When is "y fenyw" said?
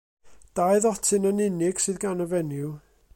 2.25-2.73